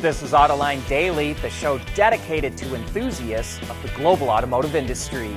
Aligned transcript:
This 0.00 0.22
is 0.22 0.30
Autoline 0.30 0.86
Daily, 0.86 1.32
the 1.32 1.50
show 1.50 1.80
dedicated 1.96 2.56
to 2.58 2.76
enthusiasts 2.76 3.58
of 3.68 3.82
the 3.82 3.88
global 3.96 4.30
automotive 4.30 4.76
industry. 4.76 5.34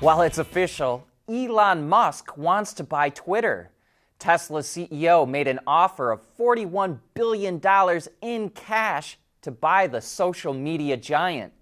While 0.00 0.22
it's 0.22 0.38
official, 0.38 1.06
Elon 1.28 1.86
Musk 1.86 2.38
wants 2.38 2.72
to 2.72 2.84
buy 2.84 3.10
Twitter. 3.10 3.72
Tesla 4.18 4.62
CEO 4.62 5.28
made 5.28 5.48
an 5.48 5.60
offer 5.66 6.10
of 6.10 6.22
$41 6.38 6.98
billion 7.12 7.60
in 8.22 8.48
cash 8.48 9.18
to 9.42 9.50
buy 9.50 9.86
the 9.86 10.00
social 10.00 10.54
media 10.54 10.96
giant. 10.96 11.52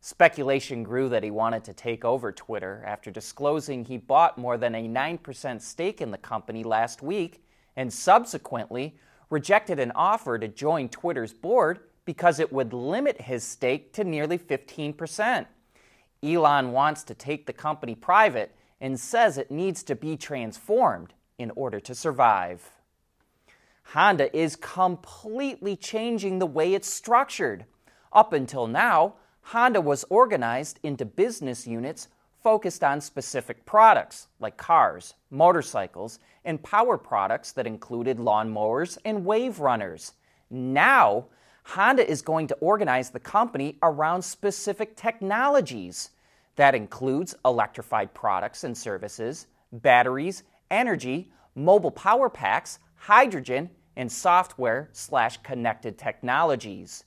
Speculation 0.00 0.82
grew 0.82 1.08
that 1.10 1.22
he 1.22 1.30
wanted 1.30 1.62
to 1.62 1.72
take 1.72 2.04
over 2.04 2.32
Twitter 2.32 2.82
after 2.84 3.12
disclosing 3.12 3.84
he 3.84 3.98
bought 3.98 4.36
more 4.36 4.58
than 4.58 4.74
a 4.74 4.88
9% 4.88 5.62
stake 5.62 6.00
in 6.00 6.10
the 6.10 6.18
company 6.18 6.64
last 6.64 7.02
week 7.02 7.44
and 7.76 7.92
subsequently 7.92 8.96
rejected 9.32 9.80
an 9.80 9.90
offer 9.94 10.38
to 10.38 10.46
join 10.46 10.90
Twitter's 10.90 11.32
board 11.32 11.80
because 12.04 12.38
it 12.38 12.52
would 12.52 12.74
limit 12.74 13.22
his 13.22 13.42
stake 13.42 13.92
to 13.94 14.04
nearly 14.04 14.36
15%. 14.36 15.46
Elon 16.22 16.72
wants 16.72 17.02
to 17.04 17.14
take 17.14 17.46
the 17.46 17.52
company 17.52 17.94
private 17.94 18.54
and 18.78 19.00
says 19.00 19.38
it 19.38 19.50
needs 19.50 19.82
to 19.82 19.96
be 19.96 20.18
transformed 20.18 21.14
in 21.38 21.50
order 21.56 21.80
to 21.80 21.94
survive. 21.94 22.72
Honda 23.84 24.36
is 24.36 24.54
completely 24.54 25.76
changing 25.76 26.38
the 26.38 26.46
way 26.46 26.74
it's 26.74 26.92
structured. 26.92 27.64
Up 28.12 28.34
until 28.34 28.66
now, 28.66 29.14
Honda 29.46 29.80
was 29.80 30.04
organized 30.10 30.78
into 30.82 31.06
business 31.06 31.66
units 31.66 32.08
focused 32.42 32.84
on 32.84 33.00
specific 33.00 33.64
products 33.64 34.28
like 34.40 34.56
cars, 34.58 35.14
motorcycles, 35.30 36.18
and 36.44 36.62
power 36.62 36.98
products 36.98 37.52
that 37.52 37.66
included 37.66 38.18
lawnmowers 38.18 38.98
and 39.04 39.24
wave 39.24 39.60
runners. 39.60 40.12
Now, 40.50 41.26
Honda 41.64 42.08
is 42.08 42.22
going 42.22 42.48
to 42.48 42.54
organize 42.56 43.10
the 43.10 43.20
company 43.20 43.78
around 43.82 44.22
specific 44.22 44.96
technologies. 44.96 46.10
That 46.56 46.74
includes 46.74 47.34
electrified 47.44 48.12
products 48.14 48.64
and 48.64 48.76
services, 48.76 49.46
batteries, 49.72 50.42
energy, 50.70 51.30
mobile 51.54 51.90
power 51.90 52.28
packs, 52.28 52.78
hydrogen, 52.96 53.70
and 53.96 54.10
software 54.10 54.88
slash 54.92 55.36
connected 55.38 55.98
technologies. 55.98 57.04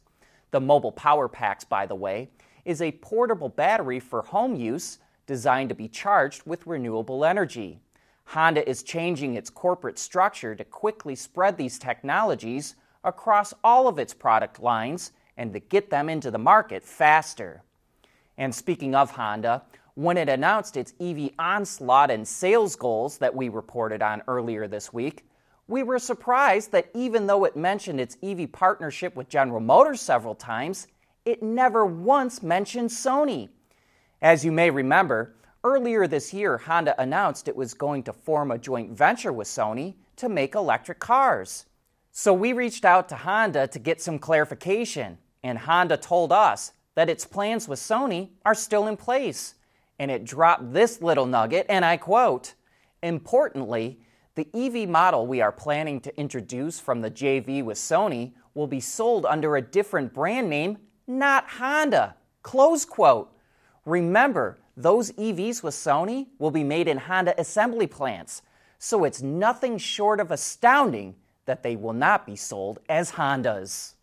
The 0.51 0.61
mobile 0.61 0.91
power 0.91 1.27
packs, 1.27 1.63
by 1.63 1.85
the 1.85 1.95
way, 1.95 2.29
is 2.63 2.81
a 2.81 2.91
portable 2.93 3.49
battery 3.49 3.99
for 3.99 4.21
home 4.21 4.55
use 4.55 4.99
designed 5.27 5.69
to 5.69 5.75
be 5.75 5.87
charged 5.87 6.43
with 6.45 6.67
renewable 6.67 7.25
energy. 7.25 7.79
Honda 8.25 8.67
is 8.67 8.83
changing 8.83 9.35
its 9.35 9.49
corporate 9.49 9.97
structure 9.99 10.55
to 10.55 10.63
quickly 10.63 11.15
spread 11.15 11.57
these 11.57 11.79
technologies 11.79 12.75
across 13.03 13.53
all 13.63 13.87
of 13.87 13.99
its 13.99 14.13
product 14.13 14.59
lines 14.61 15.11
and 15.37 15.53
to 15.53 15.59
get 15.59 15.89
them 15.89 16.09
into 16.09 16.31
the 16.31 16.37
market 16.37 16.83
faster. 16.83 17.61
And 18.37 18.53
speaking 18.53 18.95
of 18.95 19.11
Honda, 19.11 19.63
when 19.93 20.17
it 20.17 20.27
announced 20.27 20.75
its 20.75 20.93
EV 20.99 21.31
onslaught 21.39 22.11
and 22.11 22.27
sales 22.27 22.75
goals 22.75 23.17
that 23.19 23.33
we 23.33 23.47
reported 23.47 24.01
on 24.01 24.23
earlier 24.27 24.67
this 24.67 24.91
week, 24.91 25.25
we 25.67 25.83
were 25.83 25.99
surprised 25.99 26.71
that 26.73 26.89
even 26.93 27.27
though 27.27 27.45
it 27.45 27.55
mentioned 27.55 27.99
its 27.99 28.17
EV 28.21 28.51
partnership 28.51 29.15
with 29.15 29.29
General 29.29 29.61
Motors 29.61 30.01
several 30.01 30.35
times, 30.35 30.87
it 31.23 31.41
never 31.41 31.85
once 31.85 32.43
mentioned 32.43 32.89
Sony. 32.89 33.49
As 34.21 34.45
you 34.45 34.51
may 34.51 34.69
remember, 34.69 35.33
earlier 35.65 36.05
this 36.05 36.31
year, 36.31 36.59
Honda 36.59 36.99
announced 37.01 37.47
it 37.47 37.55
was 37.55 37.73
going 37.73 38.03
to 38.03 38.13
form 38.13 38.51
a 38.51 38.57
joint 38.57 38.91
venture 38.91 39.33
with 39.33 39.47
Sony 39.47 39.95
to 40.15 40.29
make 40.29 40.53
electric 40.53 40.99
cars. 40.99 41.65
So 42.11 42.33
we 42.33 42.53
reached 42.53 42.85
out 42.85 43.09
to 43.09 43.15
Honda 43.15 43.67
to 43.67 43.79
get 43.79 43.99
some 43.99 44.19
clarification, 44.19 45.17
and 45.43 45.57
Honda 45.57 45.97
told 45.97 46.31
us 46.31 46.71
that 46.93 47.09
its 47.09 47.25
plans 47.25 47.67
with 47.67 47.79
Sony 47.79 48.29
are 48.45 48.55
still 48.55 48.87
in 48.87 48.95
place. 48.95 49.55
And 49.97 50.11
it 50.11 50.23
dropped 50.23 50.71
this 50.71 51.01
little 51.01 51.25
nugget, 51.25 51.65
and 51.67 51.83
I 51.83 51.97
quote 51.97 52.53
Importantly, 53.01 53.99
the 54.35 54.47
EV 54.53 54.87
model 54.87 55.25
we 55.25 55.41
are 55.41 55.51
planning 55.51 55.99
to 56.01 56.19
introduce 56.19 56.79
from 56.79 57.01
the 57.01 57.11
JV 57.11 57.63
with 57.63 57.77
Sony 57.77 58.33
will 58.53 58.67
be 58.67 58.79
sold 58.79 59.25
under 59.25 59.55
a 59.55 59.61
different 59.61 60.13
brand 60.13 60.49
name, 60.49 60.77
not 61.07 61.49
Honda. 61.49 62.15
Close 62.43 62.85
quote. 62.85 63.31
Remember, 63.85 64.57
those 64.77 65.11
EVs 65.13 65.63
with 65.63 65.73
Sony 65.73 66.27
will 66.39 66.51
be 66.51 66.63
made 66.63 66.87
in 66.87 66.97
Honda 66.97 67.39
assembly 67.39 67.87
plants, 67.87 68.41
so 68.77 69.03
it's 69.03 69.21
nothing 69.21 69.77
short 69.77 70.19
of 70.19 70.31
astounding 70.31 71.15
that 71.45 71.63
they 71.63 71.75
will 71.75 71.93
not 71.93 72.25
be 72.25 72.35
sold 72.35 72.79
as 72.89 73.11
Hondas. 73.11 73.93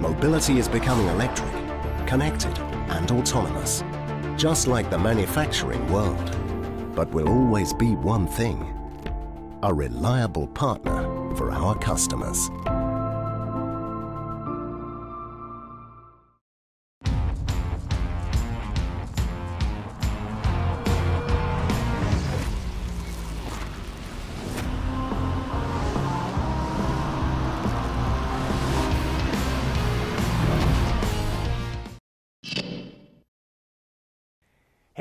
Mobility 0.00 0.58
is 0.58 0.68
becoming 0.68 1.06
electric, 1.08 1.50
connected, 2.06 2.58
and 2.58 3.10
autonomous, 3.10 3.82
just 4.36 4.66
like 4.66 4.90
the 4.90 4.98
manufacturing 4.98 5.90
world 5.92 6.34
but 6.94 7.10
we'll 7.10 7.28
always 7.28 7.72
be 7.72 7.94
one 7.96 8.26
thing 8.26 8.70
a 9.62 9.72
reliable 9.72 10.46
partner 10.48 11.02
for 11.36 11.50
our 11.50 11.74
customers. 11.78 12.50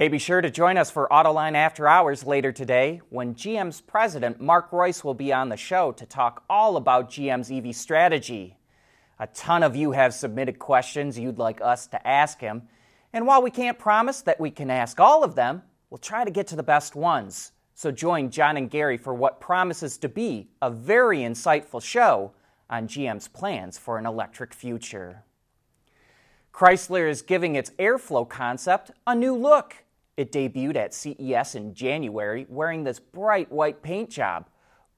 Hey, 0.03 0.09
be 0.09 0.19
sure 0.19 0.41
to 0.41 0.51
join 0.51 0.75
us 0.75 0.91
for 0.91 1.07
Autoline 1.09 1.55
After 1.55 1.87
Hours 1.87 2.25
later 2.25 2.51
today 2.51 2.99
when 3.09 3.35
GM's 3.35 3.79
president 3.79 4.41
Mark 4.41 4.69
Reuss, 4.71 5.01
will 5.01 5.13
be 5.13 5.31
on 5.31 5.47
the 5.47 5.55
show 5.55 5.93
to 5.93 6.05
talk 6.05 6.43
all 6.49 6.75
about 6.75 7.09
GM's 7.09 7.49
EV 7.49 7.73
strategy. 7.73 8.57
A 9.17 9.27
ton 9.27 9.63
of 9.63 9.77
you 9.77 9.93
have 9.93 10.13
submitted 10.13 10.59
questions 10.59 11.17
you'd 11.17 11.37
like 11.37 11.61
us 11.61 11.87
to 11.87 12.05
ask 12.05 12.41
him, 12.41 12.63
and 13.13 13.25
while 13.25 13.41
we 13.41 13.49
can't 13.49 13.79
promise 13.79 14.19
that 14.23 14.41
we 14.41 14.51
can 14.51 14.69
ask 14.69 14.99
all 14.99 15.23
of 15.23 15.35
them, 15.35 15.63
we'll 15.89 15.99
try 15.99 16.25
to 16.25 16.31
get 16.31 16.47
to 16.47 16.57
the 16.57 16.63
best 16.63 16.97
ones. 16.97 17.53
So 17.73 17.89
join 17.89 18.29
John 18.29 18.57
and 18.57 18.69
Gary 18.69 18.97
for 18.97 19.13
what 19.13 19.39
promises 19.39 19.97
to 19.99 20.09
be 20.09 20.49
a 20.61 20.69
very 20.69 21.19
insightful 21.19 21.81
show 21.81 22.33
on 22.69 22.89
GM's 22.89 23.29
plans 23.29 23.77
for 23.77 23.97
an 23.97 24.05
electric 24.05 24.53
future. 24.53 25.23
Chrysler 26.53 27.09
is 27.09 27.21
giving 27.21 27.55
its 27.55 27.69
airflow 27.79 28.27
concept 28.27 28.91
a 29.07 29.15
new 29.15 29.33
look. 29.33 29.77
It 30.15 30.31
debuted 30.31 30.75
at 30.75 30.93
CES 30.93 31.55
in 31.55 31.73
January 31.73 32.45
wearing 32.47 32.83
this 32.83 32.99
bright 32.99 33.51
white 33.51 33.81
paint 33.81 34.11
job, 34.11 34.47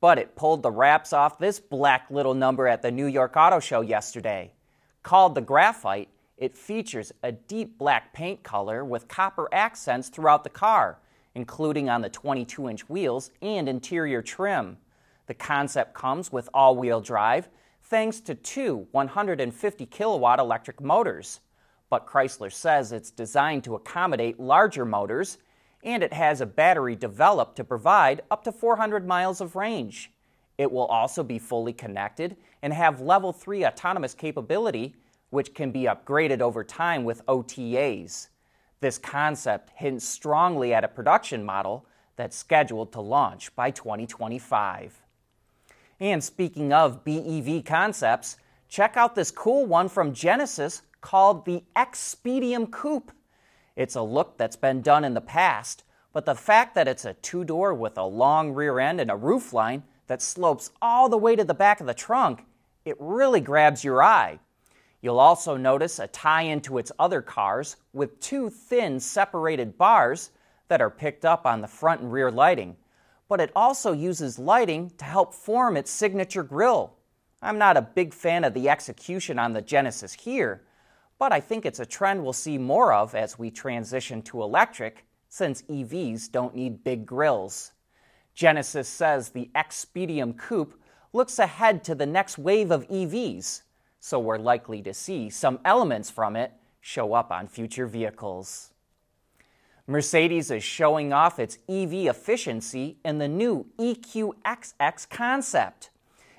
but 0.02 0.18
it 0.18 0.36
pulled 0.36 0.62
the 0.62 0.72
wraps 0.72 1.14
off 1.14 1.40
this 1.40 1.60
black 1.60 2.08
little 2.10 2.34
number 2.34 2.68
at 2.68 2.82
the 2.82 2.92
New 2.92 3.06
York 3.06 3.38
Auto 3.38 3.62
Show 3.62 3.80
yesterday. 3.80 4.52
Called 5.04 5.34
the 5.36 5.42
Graphite, 5.42 6.10
it 6.38 6.58
features 6.58 7.14
a 7.24 7.32
deep 7.32 7.78
black 7.78 8.14
paint 8.14 8.44
color 8.44 8.84
with 8.84 9.08
copper 9.08 9.48
accents 9.54 10.10
throughout 10.10 10.44
the 10.44 10.50
car, 10.50 11.00
including 11.34 11.90
on 11.90 12.02
the 12.02 12.10
22 12.10 12.68
inch 12.68 12.90
wheels 12.90 13.32
and 13.42 13.70
interior 13.70 14.22
trim. 14.22 14.78
The 15.28 15.34
concept 15.34 15.94
comes 15.94 16.30
with 16.30 16.50
all 16.54 16.76
wheel 16.76 17.00
drive 17.00 17.48
thanks 17.84 18.20
to 18.20 18.36
two 18.36 18.88
150 18.92 19.86
kilowatt 19.86 20.40
electric 20.40 20.82
motors 20.82 21.40
but 21.90 22.08
Chrysler 22.08 22.52
says 22.52 22.92
it's 22.92 23.12
designed 23.12 23.64
to 23.64 23.76
accommodate 23.76 24.40
larger 24.40 24.86
motors 24.86 25.38
and 25.84 26.02
it 26.02 26.14
has 26.14 26.42
a 26.42 26.46
battery 26.46 26.96
developed 26.96 27.56
to 27.58 27.64
provide 27.64 28.22
up 28.32 28.44
to 28.44 28.52
400 28.52 29.08
miles 29.08 29.40
of 29.40 29.56
range. 29.56 30.12
It 30.58 30.72
will 30.72 30.86
also 30.86 31.22
be 31.24 31.38
fully 31.38 31.74
connected 31.74 32.36
and 32.62 32.74
have 32.74 33.02
level 33.02 33.32
3 33.32 33.66
autonomous 33.66 34.16
capability, 34.16 34.96
which 35.30 35.54
can 35.54 35.72
be 35.72 35.84
upgraded 35.84 36.42
over 36.42 36.64
time 36.64 37.04
with 37.04 37.26
OTAs. 37.28 38.30
This 38.80 38.98
concept 38.98 39.72
hints 39.76 40.06
strongly 40.08 40.74
at 40.74 40.84
a 40.84 40.88
production 40.88 41.44
model 41.44 41.86
that's 42.16 42.36
scheduled 42.36 42.92
to 42.94 43.02
launch 43.02 43.56
by 43.56 43.70
2025. 43.72 45.02
And 46.00 46.24
speaking 46.24 46.74
of 46.74 47.04
BEV 47.04 47.64
concepts, 47.64 48.38
check 48.70 48.98
out 48.98 49.16
this 49.16 49.32
cool 49.32 49.66
one 49.66 49.90
from 49.90 50.14
Genesis 50.14 50.82
called 51.02 51.46
the 51.46 51.64
X 51.76 52.00
Speedium 52.00 52.68
Coupe. 52.68 53.12
It's 53.76 53.96
a 53.96 54.02
look 54.02 54.38
that's 54.38 54.56
been 54.56 54.82
done 54.82 55.04
in 55.04 55.14
the 55.14 55.22
past, 55.22 55.84
but 56.14 56.26
the 56.26 56.36
fact 56.36 56.76
that 56.76 56.88
it's 56.88 57.06
a 57.06 57.14
two 57.16 57.44
door 57.44 57.74
with 57.74 57.98
a 57.98 58.06
long 58.06 58.54
rear 58.54 58.80
end 58.80 59.02
and 59.02 59.12
a 59.12 59.16
roofline 59.16 59.84
that 60.08 60.22
slopes 60.22 60.72
all 60.82 61.10
the 61.10 61.18
way 61.18 61.36
to 61.36 61.44
the 61.44 61.54
back 61.54 61.82
of 61.82 61.88
the 61.88 61.94
trunk, 61.94 62.46
it 62.86 62.96
really 63.00 63.42
grabs 63.42 63.84
your 63.84 64.02
eye. 64.02 64.40
You'll 65.02 65.20
also 65.20 65.58
notice 65.58 66.00
a 66.00 66.08
tie 66.08 66.44
in 66.44 66.62
to 66.62 66.78
its 66.78 66.92
other 66.98 67.22
cars 67.22 67.76
with 67.94 68.20
two 68.20 68.50
thin 68.50 69.00
separated 69.00 69.78
bars 69.78 70.32
that 70.68 70.82
are 70.82 70.90
picked 70.90 71.26
up 71.26 71.46
on 71.46 71.62
the 71.62 71.68
front 71.68 72.02
and 72.02 72.12
rear 72.12 72.32
lighting. 72.32 72.78
but 73.28 73.42
it 73.42 73.52
also 73.56 73.92
uses 73.92 74.38
lighting 74.38 74.92
to 74.98 75.06
help 75.06 75.34
form 75.34 75.78
its 75.78 75.92
signature 75.92 76.44
grille. 76.44 76.94
I'm 77.46 77.60
not 77.60 77.78
a 77.78 77.82
big 77.84 78.12
fan 78.12 78.44
of 78.44 78.56
the 78.56 78.70
execution 78.70 79.38
on 79.38 79.54
the 79.54 79.62
Genesis 79.62 80.14
here, 80.14 80.64
but 81.20 81.32
I 81.32 81.40
think 81.40 81.64
it's 81.64 81.80
a 81.80 81.86
trend 81.86 82.24
we'll 82.24 82.34
see 82.34 82.58
more 82.58 82.92
of 82.92 83.14
as 83.14 83.38
we 83.38 83.52
transition 83.52 84.24
to 84.24 84.42
electric, 84.42 85.06
since 85.30 85.62
EVs 85.64 86.32
don't 86.32 86.56
need 86.56 86.84
big 86.84 87.06
grills. 87.06 87.72
Genesis 88.34 88.88
says 88.88 89.30
the 89.30 89.52
X 89.54 89.76
Speedium 89.76 90.34
Coupe 90.34 90.82
looks 91.14 91.38
ahead 91.38 91.84
to 91.84 91.94
the 91.94 92.08
next 92.08 92.40
wave 92.40 92.72
of 92.72 92.88
EVs, 92.90 93.62
so 94.00 94.18
we're 94.18 94.40
likely 94.40 94.82
to 94.82 94.94
see 94.94 95.30
some 95.30 95.60
elements 95.64 96.10
from 96.10 96.36
it 96.36 96.52
show 96.82 97.14
up 97.14 97.32
on 97.32 97.48
future 97.48 97.86
vehicles. 97.86 98.72
Mercedes 99.86 100.50
is 100.50 100.64
showing 100.64 101.14
off 101.14 101.38
its 101.38 101.60
EV 101.70 102.08
efficiency 102.08 102.98
in 103.06 103.20
the 103.20 103.28
new 103.28 103.68
EQXX 103.78 105.08
concept. 105.12 105.92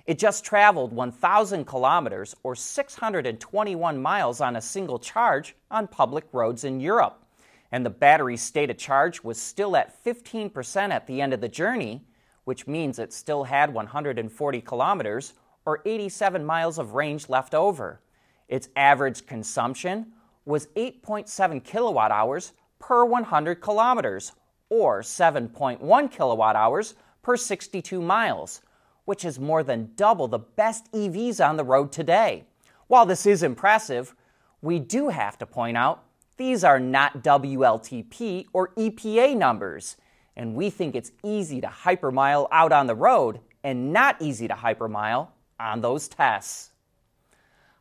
It 0.06 0.18
just 0.20 0.44
traveled 0.44 0.92
1,000 0.92 1.64
kilometers 1.64 2.36
or 2.44 2.54
621 2.54 4.00
miles 4.00 4.40
on 4.40 4.54
a 4.54 4.60
single 4.60 5.00
charge 5.00 5.56
on 5.70 5.88
public 5.88 6.24
roads 6.32 6.62
in 6.62 6.78
Europe. 6.78 7.24
And 7.72 7.84
the 7.84 7.90
battery's 7.90 8.42
state 8.42 8.70
of 8.70 8.78
charge 8.78 9.24
was 9.24 9.40
still 9.40 9.76
at 9.76 10.04
15% 10.04 10.90
at 10.90 11.06
the 11.08 11.20
end 11.20 11.34
of 11.34 11.40
the 11.40 11.48
journey, 11.48 12.04
which 12.44 12.68
means 12.68 13.00
it 13.00 13.12
still 13.12 13.42
had 13.42 13.74
140 13.74 14.60
kilometers 14.60 15.34
or 15.64 15.82
87 15.84 16.44
miles 16.44 16.78
of 16.78 16.94
range 16.94 17.28
left 17.28 17.52
over. 17.52 18.00
Its 18.48 18.68
average 18.76 19.26
consumption 19.26 20.12
was 20.44 20.68
8.7 20.76 21.64
kilowatt 21.64 22.12
hours 22.12 22.52
per 22.78 23.04
100 23.04 23.60
kilometers, 23.60 24.32
or 24.68 25.00
7.1 25.00 26.10
kilowatt 26.12 26.54
hours 26.54 26.94
per 27.22 27.36
62 27.36 28.00
miles, 28.00 28.60
which 29.06 29.24
is 29.24 29.40
more 29.40 29.62
than 29.62 29.92
double 29.96 30.28
the 30.28 30.38
best 30.38 30.92
EVs 30.92 31.44
on 31.44 31.56
the 31.56 31.64
road 31.64 31.90
today. 31.90 32.44
While 32.88 33.06
this 33.06 33.24
is 33.24 33.42
impressive, 33.42 34.14
we 34.60 34.78
do 34.78 35.08
have 35.08 35.38
to 35.38 35.46
point 35.46 35.78
out 35.78 36.04
these 36.36 36.62
are 36.62 36.78
not 36.78 37.22
WLTP 37.22 38.46
or 38.52 38.74
EPA 38.74 39.36
numbers, 39.36 39.96
and 40.36 40.54
we 40.54 40.68
think 40.68 40.94
it's 40.94 41.12
easy 41.24 41.62
to 41.62 41.68
hypermile 41.68 42.48
out 42.52 42.72
on 42.72 42.86
the 42.86 42.94
road 42.94 43.40
and 43.64 43.92
not 43.92 44.20
easy 44.20 44.46
to 44.46 44.54
hypermile 44.54 45.28
on 45.58 45.80
those 45.80 46.08
tests. 46.08 46.72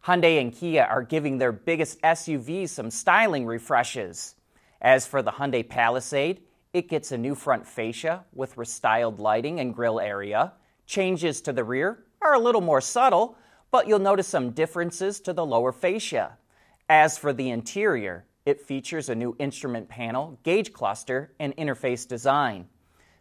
Hyundai 0.05 0.39
and 0.39 0.53
Kia 0.53 0.83
are 0.83 1.03
giving 1.03 1.37
their 1.37 1.51
biggest 1.51 1.99
SUVs 2.01 2.69
some 2.69 2.91
styling 2.91 3.45
refreshes. 3.45 4.35
As 4.79 5.07
for 5.07 5.21
the 5.21 5.31
Hyundai 5.31 5.67
Palisade, 5.67 6.41
it 6.73 6.87
gets 6.87 7.11
a 7.11 7.17
new 7.17 7.35
front 7.35 7.65
fascia 7.65 8.23
with 8.33 8.55
restyled 8.55 9.19
lighting 9.19 9.59
and 9.59 9.73
grille 9.73 9.99
area. 9.99 10.53
Changes 10.85 11.41
to 11.41 11.53
the 11.53 11.63
rear 11.63 12.03
are 12.21 12.33
a 12.33 12.39
little 12.39 12.61
more 12.61 12.81
subtle, 12.81 13.37
but 13.71 13.87
you'll 13.87 13.99
notice 13.99 14.27
some 14.27 14.51
differences 14.51 15.19
to 15.21 15.33
the 15.33 15.45
lower 15.45 15.71
fascia. 15.71 16.37
As 16.87 17.17
for 17.17 17.33
the 17.33 17.49
interior, 17.49 18.25
it 18.45 18.61
features 18.61 19.09
a 19.09 19.15
new 19.15 19.35
instrument 19.39 19.89
panel, 19.89 20.39
gauge 20.43 20.71
cluster, 20.71 21.33
and 21.39 21.55
interface 21.57 22.07
design. 22.07 22.67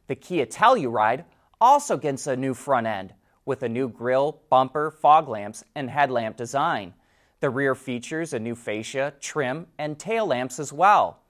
The 0.07 0.15
Kia 0.15 0.45
Telluride 0.45 1.25
also 1.61 1.97
gets 1.97 2.27
a 2.27 2.37
new 2.37 2.53
front 2.53 2.87
end 2.87 3.15
with 3.47 3.63
a 3.63 3.69
new 3.69 3.89
grille, 3.89 4.41
bumper, 4.51 4.91
fog 4.91 5.29
lamps, 5.29 5.65
and 5.75 5.89
headlamp 5.89 6.37
design. 6.37 6.95
The 7.41 7.51
rear 7.51 7.75
features 7.75 8.33
a 8.33 8.39
new 8.39 8.55
fascia, 8.55 9.15
trim, 9.21 9.67
and 9.79 9.99
tail 9.99 10.27
lamps 10.27 10.59
as 10.59 10.73
well. 10.73 11.21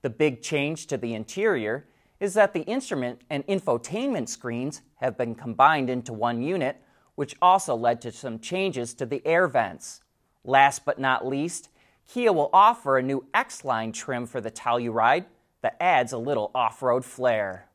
The 0.00 0.10
big 0.10 0.42
change 0.42 0.86
to 0.88 0.96
the 0.96 1.14
interior 1.14 1.86
is 2.22 2.34
that 2.34 2.54
the 2.54 2.62
instrument 2.62 3.20
and 3.30 3.44
infotainment 3.48 4.28
screens 4.28 4.82
have 4.94 5.18
been 5.18 5.34
combined 5.34 5.90
into 5.90 6.12
one 6.12 6.40
unit, 6.40 6.76
which 7.16 7.34
also 7.42 7.74
led 7.74 8.00
to 8.00 8.12
some 8.12 8.38
changes 8.38 8.94
to 8.94 9.04
the 9.04 9.20
air 9.26 9.48
vents. 9.48 10.02
Last 10.44 10.84
but 10.84 11.00
not 11.00 11.26
least, 11.26 11.68
Kia 12.06 12.32
will 12.32 12.48
offer 12.52 12.96
a 12.96 13.02
new 13.02 13.26
X 13.34 13.64
line 13.64 13.90
trim 13.90 14.24
for 14.26 14.40
the 14.40 14.52
Telluride 14.52 15.24
that 15.62 15.76
adds 15.80 16.12
a 16.12 16.18
little 16.18 16.52
off 16.54 16.80
road 16.80 17.04
flair. 17.04 17.68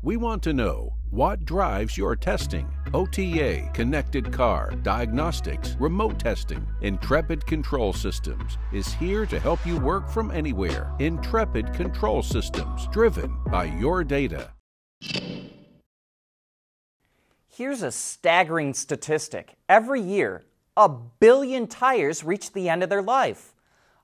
We 0.00 0.16
want 0.16 0.44
to 0.44 0.52
know 0.52 0.94
what 1.16 1.46
drives 1.46 1.96
your 1.96 2.14
testing. 2.14 2.68
OTA, 2.92 3.70
connected 3.72 4.30
car, 4.30 4.74
diagnostics, 4.82 5.74
remote 5.80 6.18
testing. 6.18 6.64
Intrepid 6.82 7.46
Control 7.46 7.94
Systems 7.94 8.58
is 8.70 8.92
here 8.92 9.24
to 9.24 9.40
help 9.40 9.64
you 9.64 9.78
work 9.78 10.10
from 10.10 10.30
anywhere. 10.30 10.94
Intrepid 10.98 11.72
Control 11.72 12.22
Systems, 12.22 12.86
driven 12.88 13.34
by 13.46 13.64
your 13.64 14.04
data. 14.04 14.50
Here's 17.48 17.80
a 17.80 17.90
staggering 17.90 18.74
statistic. 18.74 19.56
Every 19.70 20.02
year, 20.02 20.44
a 20.76 20.90
billion 20.90 21.66
tires 21.66 22.24
reach 22.24 22.52
the 22.52 22.68
end 22.68 22.82
of 22.82 22.90
their 22.90 23.00
life. 23.00 23.54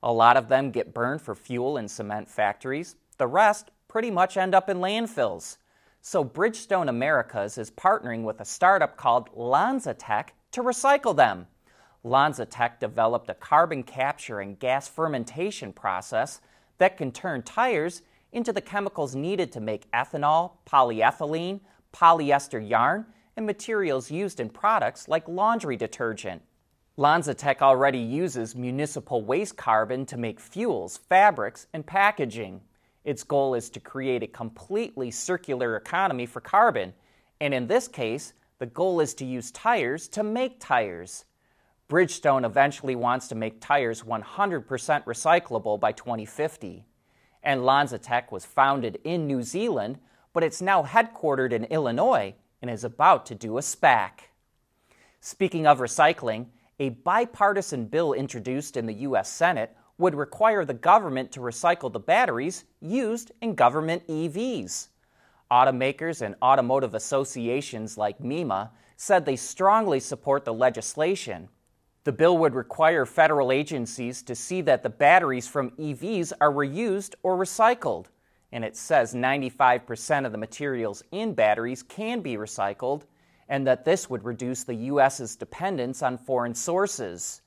A 0.02 0.10
lot 0.10 0.38
of 0.38 0.48
them 0.48 0.70
get 0.70 0.94
burned 0.94 1.20
for 1.20 1.34
fuel 1.34 1.76
in 1.76 1.88
cement 1.88 2.30
factories. 2.30 2.96
The 3.18 3.26
rest 3.26 3.70
pretty 3.86 4.10
much 4.10 4.38
end 4.38 4.54
up 4.54 4.70
in 4.70 4.78
landfills. 4.78 5.58
So 6.04 6.24
Bridgestone 6.24 6.88
Americas 6.88 7.58
is 7.58 7.70
partnering 7.70 8.24
with 8.24 8.40
a 8.40 8.44
startup 8.44 8.96
called 8.96 9.32
LanzaTech 9.36 10.30
to 10.50 10.60
recycle 10.60 11.14
them. 11.14 11.46
LanzaTech 12.04 12.80
developed 12.80 13.30
a 13.30 13.34
carbon 13.34 13.84
capture 13.84 14.40
and 14.40 14.58
gas 14.58 14.88
fermentation 14.88 15.72
process 15.72 16.40
that 16.78 16.96
can 16.96 17.12
turn 17.12 17.42
tires 17.42 18.02
into 18.32 18.52
the 18.52 18.60
chemicals 18.60 19.14
needed 19.14 19.52
to 19.52 19.60
make 19.60 19.88
ethanol, 19.92 20.54
polyethylene, 20.68 21.60
polyester 21.92 22.68
yarn, 22.68 23.06
and 23.36 23.46
materials 23.46 24.10
used 24.10 24.40
in 24.40 24.48
products 24.48 25.06
like 25.06 25.28
laundry 25.28 25.76
detergent. 25.76 26.42
LanzaTech 26.98 27.62
already 27.62 28.00
uses 28.00 28.56
municipal 28.56 29.22
waste 29.24 29.56
carbon 29.56 30.04
to 30.06 30.16
make 30.16 30.40
fuels, 30.40 30.96
fabrics, 30.96 31.68
and 31.72 31.86
packaging. 31.86 32.60
Its 33.04 33.24
goal 33.24 33.54
is 33.54 33.68
to 33.70 33.80
create 33.80 34.22
a 34.22 34.28
completely 34.28 35.10
circular 35.10 35.76
economy 35.76 36.26
for 36.26 36.40
carbon, 36.40 36.92
and 37.40 37.52
in 37.52 37.66
this 37.66 37.88
case, 37.88 38.32
the 38.58 38.66
goal 38.66 39.00
is 39.00 39.14
to 39.14 39.24
use 39.24 39.50
tires 39.50 40.06
to 40.08 40.22
make 40.22 40.60
tires. 40.60 41.24
Bridgestone 41.88 42.46
eventually 42.46 42.94
wants 42.94 43.28
to 43.28 43.34
make 43.34 43.60
tires 43.60 44.02
100% 44.02 44.64
recyclable 45.04 45.78
by 45.78 45.92
2050. 45.92 46.86
And 47.42 47.62
LanzaTech 47.62 48.30
was 48.30 48.44
founded 48.44 48.98
in 49.02 49.26
New 49.26 49.42
Zealand, 49.42 49.98
but 50.32 50.44
it's 50.44 50.62
now 50.62 50.84
headquartered 50.84 51.52
in 51.52 51.64
Illinois 51.64 52.34
and 52.62 52.70
is 52.70 52.84
about 52.84 53.26
to 53.26 53.34
do 53.34 53.58
a 53.58 53.60
SPAC. 53.60 54.10
Speaking 55.20 55.66
of 55.66 55.80
recycling, 55.80 56.46
a 56.78 56.90
bipartisan 56.90 57.86
bill 57.86 58.12
introduced 58.12 58.76
in 58.76 58.86
the 58.86 58.94
U.S. 58.94 59.30
Senate 59.30 59.76
would 59.98 60.14
require 60.14 60.64
the 60.64 60.74
government 60.74 61.30
to 61.32 61.40
recycle 61.40 61.92
the 61.92 62.00
batteries 62.00 62.64
used 62.80 63.32
in 63.40 63.54
government 63.54 64.06
EVs. 64.08 64.88
Automakers 65.50 66.22
and 66.22 66.34
automotive 66.42 66.94
associations 66.94 67.98
like 67.98 68.18
MEMA 68.18 68.70
said 68.96 69.24
they 69.24 69.36
strongly 69.36 70.00
support 70.00 70.44
the 70.44 70.54
legislation. 70.54 71.48
The 72.04 72.12
bill 72.12 72.38
would 72.38 72.54
require 72.54 73.06
federal 73.06 73.52
agencies 73.52 74.22
to 74.22 74.34
see 74.34 74.60
that 74.62 74.82
the 74.82 74.90
batteries 74.90 75.46
from 75.46 75.70
EVs 75.72 76.32
are 76.40 76.50
reused 76.50 77.14
or 77.22 77.36
recycled, 77.36 78.06
and 78.50 78.64
it 78.64 78.76
says 78.76 79.14
95% 79.14 80.26
of 80.26 80.32
the 80.32 80.38
materials 80.38 81.02
in 81.12 81.34
batteries 81.34 81.82
can 81.82 82.20
be 82.20 82.36
recycled, 82.36 83.02
and 83.48 83.66
that 83.66 83.84
this 83.84 84.08
would 84.08 84.24
reduce 84.24 84.64
the 84.64 84.74
U.S.'s 84.74 85.36
dependence 85.36 86.02
on 86.02 86.18
foreign 86.18 86.54
sources. 86.54 87.42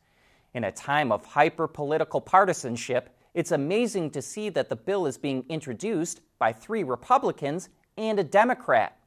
In 0.56 0.64
a 0.64 0.72
time 0.72 1.12
of 1.12 1.26
hyper 1.26 1.68
political 1.68 2.22
partisanship, 2.22 3.10
it's 3.34 3.52
amazing 3.52 4.12
to 4.12 4.22
see 4.22 4.48
that 4.48 4.70
the 4.70 4.76
bill 4.78 5.06
is 5.06 5.18
being 5.18 5.44
introduced 5.50 6.22
by 6.40 6.54
three 6.54 6.82
Republicans 6.82 7.68
and 7.98 8.18
a 8.22 8.24
Democrat. 8.24 8.98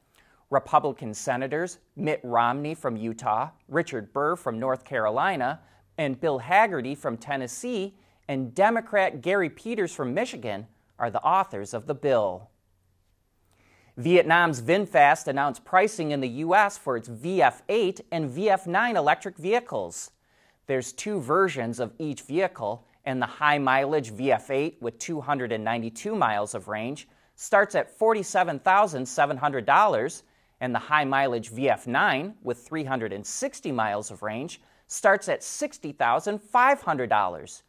Republican 0.51 1.11
Senators 1.11 1.79
Mitt 1.95 2.19
Romney 2.23 2.75
from 2.75 2.95
Utah, 2.95 3.49
Richard 3.67 4.13
Burr 4.13 4.35
from 4.35 4.59
North 4.59 4.85
Carolina, 4.85 5.59
and 5.97 6.21
Bill 6.21 6.39
Hagerty 6.39 6.95
from 6.95 7.17
Tennessee, 7.17 7.95
and 8.27 8.53
Democrat 8.53 9.21
Gary 9.21 9.49
Peters 9.49 9.91
from 9.91 10.13
Michigan 10.13 10.67
are 10.99 11.09
the 11.09 11.21
authors 11.23 11.73
of 11.73 11.87
the 11.87 11.95
bill. 11.95 12.51
Vietnam's 13.97 14.61
VinFast 14.61 15.27
announced 15.27 15.65
pricing 15.65 16.11
in 16.11 16.21
the 16.21 16.29
U.S. 16.29 16.77
for 16.77 16.95
its 16.95 17.09
VF8 17.09 18.01
and 18.11 18.29
VF9 18.29 18.95
electric 18.95 19.35
vehicles. 19.35 20.11
There's 20.69 20.93
two 20.93 21.19
versions 21.19 21.79
of 21.79 21.91
each 21.97 22.21
vehicle, 22.21 22.85
and 23.03 23.19
the 23.19 23.25
high 23.25 23.57
mileage 23.57 24.11
VF8 24.11 24.79
with 24.79 24.99
292 24.99 26.13
miles 26.13 26.53
of 26.53 26.67
range 26.67 27.07
starts 27.35 27.73
at 27.73 27.97
$47,700, 27.97 30.23
and 30.61 30.75
the 30.75 30.79
high 30.79 31.05
mileage 31.05 31.49
VF9 31.49 32.35
with 32.43 32.59
360 32.59 33.71
miles 33.71 34.11
of 34.11 34.21
range 34.21 34.61
starts 34.85 35.27
at 35.27 35.41
$60,500. 35.41 37.61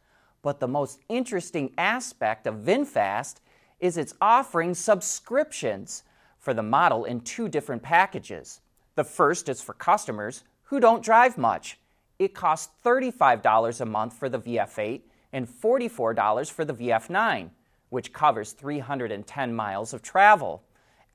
But 0.43 0.59
the 0.59 0.67
most 0.67 0.99
interesting 1.09 1.73
aspect 1.79 2.45
of 2.45 2.57
VinFast 2.57 3.37
is 3.79 3.97
it's 3.97 4.13
offering 4.21 4.75
subscriptions. 4.75 6.03
for 6.37 6.53
the 6.53 6.61
model 6.61 7.05
in 7.05 7.21
two 7.21 7.49
different 7.49 7.81
packages. 7.81 8.61
The 8.93 9.03
first 9.03 9.49
is 9.49 9.59
for 9.59 9.73
customers 9.73 10.43
who 10.65 10.79
don't 10.79 11.03
drive 11.03 11.35
much. 11.35 11.79
It 12.21 12.35
costs 12.35 12.71
$35 12.85 13.81
a 13.81 13.85
month 13.85 14.13
for 14.13 14.29
the 14.29 14.37
VF8 14.37 15.01
and 15.33 15.49
$44 15.49 16.51
for 16.51 16.63
the 16.63 16.73
VF9, 16.75 17.49
which 17.89 18.13
covers 18.13 18.51
310 18.51 19.55
miles 19.55 19.91
of 19.91 20.03
travel. 20.03 20.61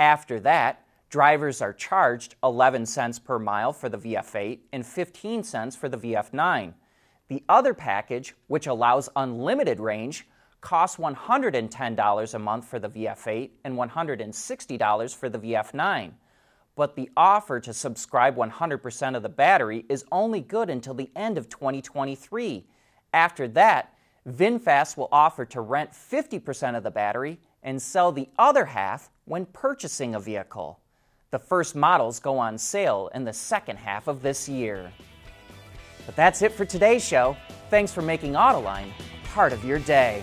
After 0.00 0.40
that, 0.40 0.84
drivers 1.08 1.62
are 1.62 1.72
charged 1.72 2.34
11 2.42 2.86
cents 2.86 3.20
per 3.20 3.38
mile 3.38 3.72
for 3.72 3.88
the 3.88 3.98
VF8 3.98 4.58
and 4.72 4.84
15 4.84 5.44
cents 5.44 5.76
for 5.76 5.88
the 5.88 5.96
VF9. 5.96 6.74
The 7.28 7.44
other 7.48 7.72
package, 7.72 8.34
which 8.48 8.66
allows 8.66 9.08
unlimited 9.14 9.78
range, 9.78 10.26
costs 10.60 10.96
$110 10.96 12.34
a 12.34 12.38
month 12.40 12.64
for 12.64 12.80
the 12.80 12.88
VF8 12.88 13.50
and 13.62 13.76
$160 13.76 15.14
for 15.14 15.28
the 15.28 15.38
VF9. 15.38 16.14
But 16.76 16.94
the 16.94 17.10
offer 17.16 17.58
to 17.60 17.72
subscribe 17.72 18.36
100% 18.36 19.16
of 19.16 19.22
the 19.22 19.28
battery 19.28 19.84
is 19.88 20.04
only 20.12 20.40
good 20.40 20.70
until 20.70 20.94
the 20.94 21.10
end 21.16 21.38
of 21.38 21.48
2023. 21.48 22.66
After 23.12 23.48
that, 23.48 23.94
VinFast 24.28 24.96
will 24.96 25.08
offer 25.10 25.44
to 25.46 25.60
rent 25.60 25.92
50% 25.92 26.76
of 26.76 26.82
the 26.82 26.90
battery 26.90 27.38
and 27.62 27.80
sell 27.80 28.12
the 28.12 28.28
other 28.38 28.66
half 28.66 29.10
when 29.24 29.46
purchasing 29.46 30.14
a 30.14 30.20
vehicle. 30.20 30.78
The 31.30 31.38
first 31.38 31.74
models 31.74 32.20
go 32.20 32.38
on 32.38 32.58
sale 32.58 33.10
in 33.14 33.24
the 33.24 33.32
second 33.32 33.78
half 33.78 34.06
of 34.06 34.22
this 34.22 34.48
year. 34.48 34.92
But 36.04 36.14
that's 36.14 36.42
it 36.42 36.52
for 36.52 36.64
today's 36.64 37.04
show. 37.04 37.36
Thanks 37.70 37.92
for 37.92 38.02
making 38.02 38.34
Autoline 38.34 38.90
part 39.24 39.52
of 39.52 39.64
your 39.64 39.80
day. 39.80 40.22